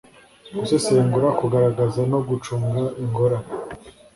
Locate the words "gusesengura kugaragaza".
0.55-2.01